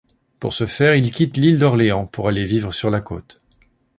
[0.39, 3.39] Pour ce faire, il quitte l'île d'Orléans pour aller vivre sur la côte.